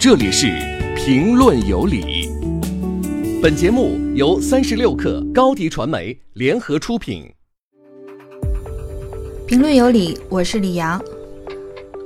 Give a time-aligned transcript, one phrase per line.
[0.00, 0.46] 这里是
[0.96, 2.30] 评论有理。
[3.42, 7.30] 本节目由三十六克高低传媒联合出品。
[9.46, 10.98] 评论有理，我是李阳。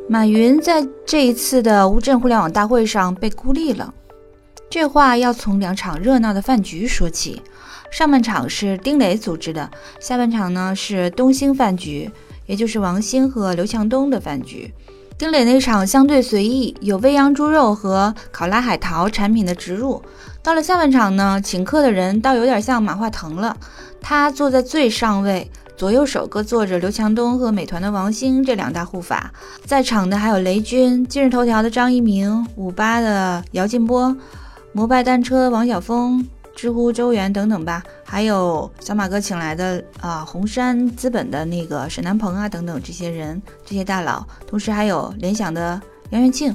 [0.09, 3.95] 马云在这一次的乌镇互联网大会上被孤立了，
[4.69, 7.41] 这话要从两场热闹的饭局说起。
[7.93, 9.71] 上半场是丁磊组织的，
[10.01, 12.11] 下半场呢是东兴饭局，
[12.47, 14.69] 也就是王兴和刘强东的饭局。
[15.17, 20.03] 丁磊那场相对随意，有喂羊猪肉和考拉海淘产品的植入。
[20.43, 23.57] 到了下半场呢，请客的人倒有点像马化腾了，
[24.01, 29.33] 他坐在最上位，左右手各坐着刘强东和美团的王兴这两大护法。
[29.65, 34.17] 在场的还有雷军、今日头条的张一鸣、五八的姚劲波、
[34.73, 36.27] 摩拜单车王晓峰。
[36.55, 45.81] 知乎周源等等吧，还有小马哥请来的啊，红杉资本的那个沈南鹏啊等等这些人，这些大佬，同时还有联想的
[46.11, 46.55] 杨元庆，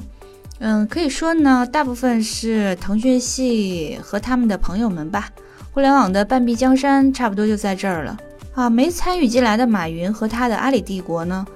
[0.58, 5.28] 嗯，可以说呢，大部分是腾讯系和他们的朋友们吧。
[5.72, 8.18] 互联网的半壁江山差不多就在这儿了
[8.54, 8.68] 啊。
[8.68, 11.46] 没参与进来的马云和他的阿里帝国呢，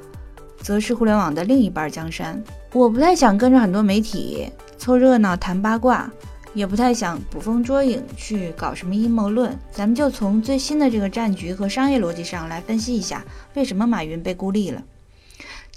[0.60, 2.40] 则是互联网的另一半江山。
[2.72, 4.48] 我不太想跟着很多媒体
[4.78, 6.08] 凑热闹谈八卦。
[6.54, 13.24] 也不太想捕风捉影去搞什么阴谋论，咱们就从最新的这个战局和商业逻辑上来分析一下，
[13.54, 14.84] 为什么马云被孤立了？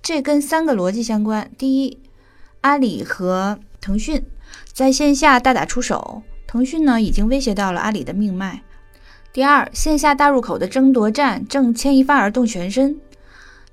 [0.03, 1.99] 这跟三个逻辑相关：第一，
[2.61, 4.23] 阿里和腾讯
[4.71, 8.61] 在线下大打出手，腾讯呢已经威胁到了阿里的命脉；
[9.33, 12.93] 第二，线下大入口的争夺战正牵一发而动全身；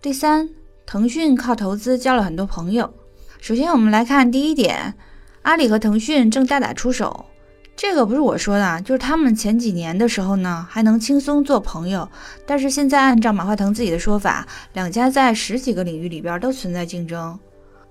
[0.00, 0.48] 第三，
[0.86, 2.94] 腾讯靠投资交了很多朋友。
[3.40, 4.94] 首先，我们来看第一点。
[5.44, 7.26] 阿里和腾讯正大打出手，
[7.76, 12.08] 这个不是我说的，就是他们前几年的时候呢，还能轻松做朋友，
[12.46, 17.38] 但是现在按照马化腾自己的说法，两家在十几个领域里边都存在竞争。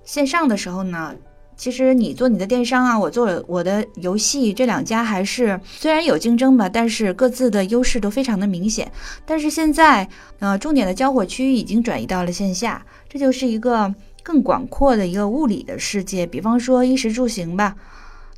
[0.02, 1.14] 线上的时候呢，
[1.56, 8.90] 其实你做你的电商啊，我做我的游戏，这两家还是虽然有竞争吧，但是各自的优势都非常的明显。
[9.24, 10.08] 但是现在，
[10.38, 13.94] 呃，重点的交火区已经转移到了线下，这就是一个。
[14.26, 17.76] 更广阔的一个物理的世界，比方说衣食住行吧。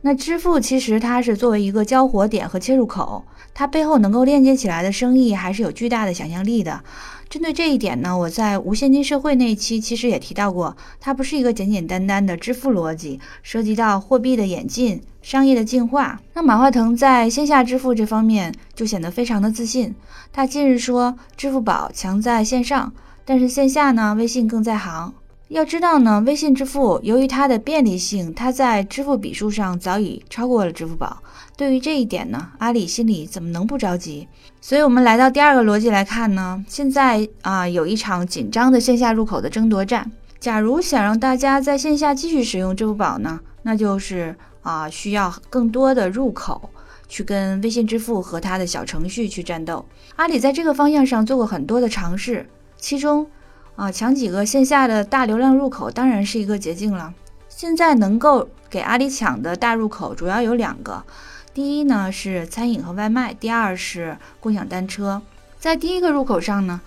[0.06, 6.80] 那支付其实它是作为一个交火点和切入口，它背后能够链接起来的生意还是有巨大的想象力的。
[7.28, 16.20] 针对这一点呢，我在无现金社会那一期其实也提到过，它不是一个简简单单的支付逻辑，涉及到货币的演进、商业的进化。
[16.34, 19.92] 那马化腾在线下支付这方面就显得非常的自信。
[20.32, 22.92] 他近日说，支付宝强在线上，
[23.24, 25.12] 但是线下呢，微信更在行。
[25.48, 31.22] 要知道呢，微信支付由于它的便利性，它在支付笔数上早已超过了支付宝。
[31.56, 34.26] 对于这一点呢，阿里心里怎么能不着急？
[34.60, 40.10] 所以，我们来到第二个逻辑来看呢，现在啊有一场紧张的线下入口的争夺战。
[40.40, 46.68] 假如想让大家在线下继续使用支付宝呢，那就是啊需要更多的入口
[47.06, 49.86] 去跟微信支付和它的小程序去战斗。
[50.16, 53.28] 阿里在这个方向上做过很多的尝试，其中。
[53.76, 57.12] 啊，抢几个线下的大流量入口当然是一个捷径了。
[57.48, 61.04] 现在能够给阿里抢的大入口主要有两个，
[61.52, 65.20] 第一呢是餐饮和外卖，第二是共享单车。
[65.58, 66.80] 在第一个入口上呢，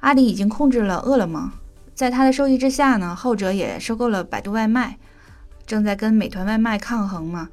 [0.00, 1.52] 阿里已经控制了饿了么，
[1.94, 4.98] 在它的受益之下呢，后者也收购了百度外卖，
[5.66, 7.50] 正在跟美团外卖抗衡嘛。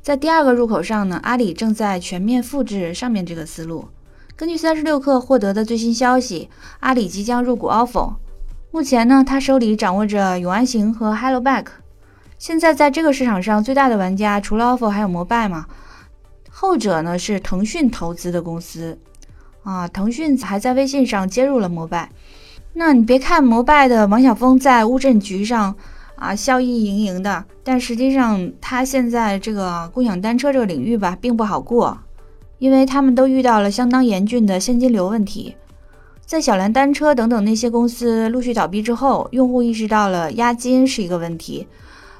[0.00, 3.88] 在第二个入口上呢，阿里正在全面复制上面这个思路。
[4.36, 8.14] 根据三十六氪获得的最新消息，阿里即将入股 ofo。
[8.70, 11.64] 目前呢，他手里掌握着永安行和 HelloBack。
[12.38, 15.66] 现在在这个市场上最大的玩家除了 ofo 还有摩拜嘛。
[16.50, 18.98] 后者呢是腾讯投资的公司
[19.62, 22.10] 啊，腾讯还在微信上接入了摩拜。
[22.74, 25.74] 那你别看摩拜的王晓峰在乌镇局上
[26.16, 31.98] 啊笑意盈盈的，但实际上他现在这个共享单车这个领域吧并不好过，
[32.58, 35.56] 因为他们都遇到了相当严峻的现金流问题。
[36.28, 41.66] 在小蓝单车等等那些公司陆续倒闭之后，用户意识到了押金是一个问题，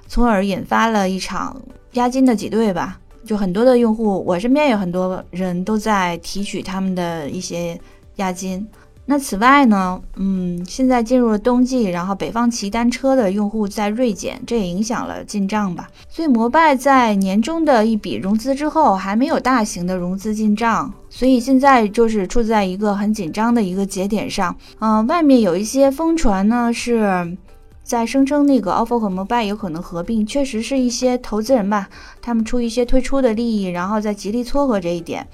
[0.06, 1.60] 从而引发了一场
[1.93, 2.99] 押金的挤兑吧。
[3.26, 7.78] 就很多的用户，我身边有很多人都在提取他们的一些
[8.16, 8.66] 押金。
[9.05, 15.90] 那此外呢，嗯，现在进入了冬季，然后北方骑单车的用户在锐减，这也影响了进账吧。
[16.08, 24.55] 所以摩拜在年终的一笔融资之后，还没有大型的融资进账，所以现在就是处在一个很紧张的一个节点上。
[24.79, 27.37] 嗯，外面有一些疯传呢，是
[27.82, 31.88] 在声称那个 ofo 和摩拜有可能合并，确实是一些投资人吧，
[32.23, 35.26] 他们出一些退出的利益，然后再极力撮合这一点。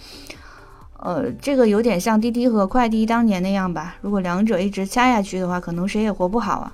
[1.01, 3.97] 呃，这个有点像滴滴和快滴当年那样吧。
[4.01, 6.73] 如果两者一直掐下去的话，可能谁也活不好啊。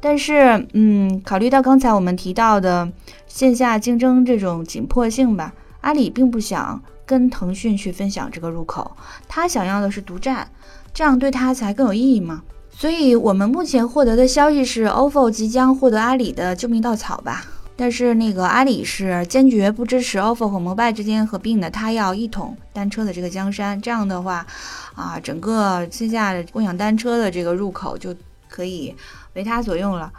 [0.00, 2.88] 但是，嗯，考虑到刚才我们提到的
[3.26, 8.96] 线下竞争这种紧迫性吧，阿里并不想跟腾讯去分享这个入口，
[9.28, 10.48] 他想要的是独占，
[10.92, 12.42] 这样对他才更有意义嘛。
[12.70, 17.44] 所以，我们目前获得的消息是，OFO 即将获得阿里的救命稻草吧。
[17.76, 23.80] 但是，那个阿里是坚决不支持 OFO 和摩拜之间合并的，他要一统单车的这个江山。
[23.80, 24.46] 这样的话，
[24.94, 28.14] 啊，整个线下共享单车的这个入口就
[28.48, 28.94] 可以
[29.34, 30.12] 为他所用了。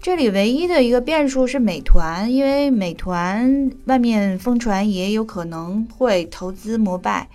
[0.00, 7.28] 这里唯一的一个变数是美团，因为美团外面疯传也有可能会投资摩拜。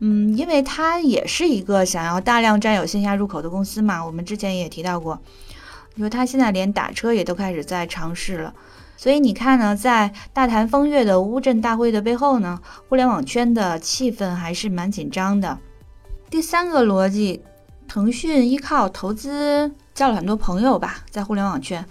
[0.00, 4.04] 嗯，因为它也是一个想要大量占有线下入口的公司嘛。
[4.04, 5.18] 我们之前也提到过，
[5.94, 8.54] 你说它现在连打车也都开始在尝试了。
[8.96, 15.58] 所以你看呢，在大谈风月的乌镇大会的背后呢，互联网圈的气氛还是蛮紧张的。
[16.28, 17.42] 第三个逻辑，
[17.88, 21.84] 腾讯依靠投资交了很多朋友吧，在互联网圈。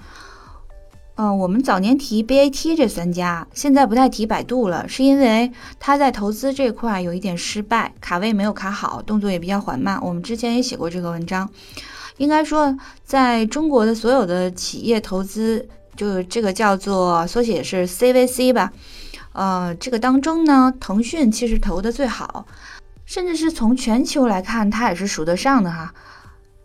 [1.21, 10.00] 嗯，我们早年提 BAT 这三家，现在不太提百度了，是因为它在投资这块有一点失败，卡位没有卡好，动作也比较缓慢。
[10.01, 11.50] 我们之前也写过这个文章，
[12.19, 12.74] 应该说，
[13.04, 15.68] 在中国的所有的企业投资，
[15.98, 18.71] 就这个叫做缩写是 CVC 吧，
[19.33, 22.45] 呃，这个当中呢，腾讯其实投的最好，
[23.06, 25.94] 甚至是从全球来看，它也是数得上的哈。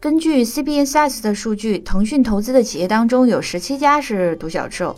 [0.04, 4.94] 根据 CBInsights 的数据，腾讯投资的企业当中有十七家是独角兽，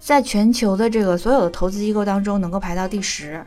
[0.00, 3.46] 在全球的这个所有的投资机构当中能够排到第十，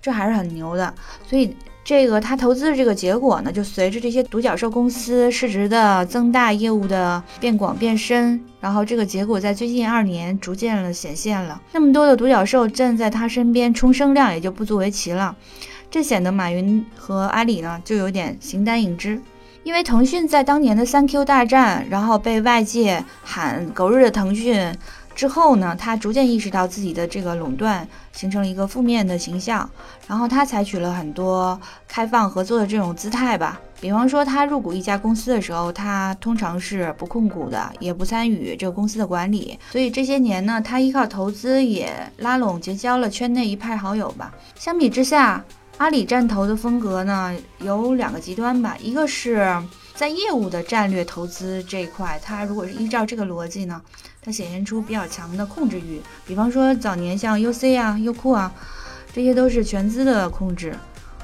[0.00, 0.92] 这还是很牛的。
[1.28, 11.62] 所以这个他投资的这个结果呢，就随着这些独角兽公司市值的增大、业务的变广变深，然后这个结果在最近二年逐渐的显现了。
[11.70, 15.36] 那么多的独角兽站在他身边冲声量也就不足为奇了，
[15.88, 19.20] 这显得马云和阿里呢就有点形单影只。
[19.64, 24.74] 因为腾讯在当年的三 Q 大战，然后被外界喊“狗日的腾讯”
[25.14, 29.68] 之后呢，他逐渐意识到自己的这个垄断形成了一个负面的形象，
[30.08, 33.60] 然后他采取了很多开放合作的这种姿态吧。
[33.80, 39.58] 比方说，他入股一家公司的时候，他通常是不控股的，也不参与这个公司的管理。
[39.70, 44.32] 所以这些年呢，他依靠投资也拉拢结交了圈内一派好友吧。
[44.54, 45.44] 相比之下，
[45.82, 48.76] 阿里战投的风格呢，有两个极端吧。
[48.80, 49.52] 一个是
[49.96, 53.82] 在业务的战略投资这一块，它如果是依照这个逻辑呢，
[54.24, 56.00] 它显现出比较强的控制欲。
[56.24, 58.54] 比方说早年像 UC 啊、优酷啊，
[59.12, 60.72] 这些都是全资的控制。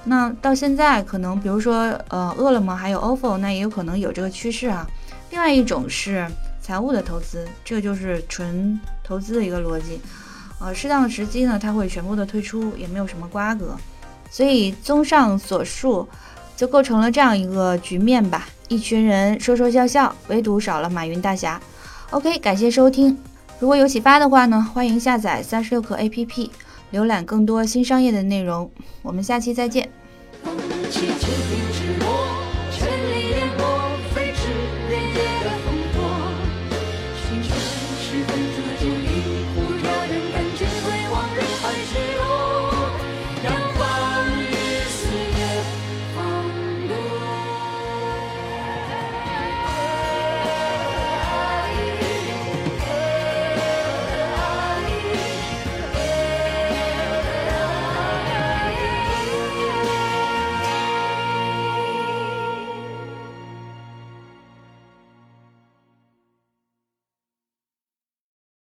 [0.02, 4.84] 那到现在可能，比如说呃，饿了么还有 OFO，那也有可能有这个趋势啊。
[5.30, 6.26] 另外一种是
[6.60, 10.00] 财务的投资，这就是纯投资的一个逻辑。
[10.58, 13.76] 呃，适当的时机呢，它会全部的退出，也没有什么瓜葛。
[14.30, 16.06] 所以，综上所述，
[16.56, 18.48] 就构成了这样一个局面吧。
[18.68, 21.60] 一群人说说笑笑，唯独少了马云大侠。
[22.10, 23.18] OK，感谢收听。
[23.58, 26.50] 如果有启发的话呢，欢迎下载三十六课 APP，
[26.92, 28.70] 浏览更多新商业的内容。
[29.02, 29.88] 我们下期再见。
[30.90, 31.08] 气